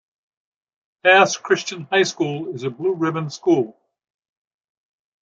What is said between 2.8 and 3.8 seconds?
Ribbon school.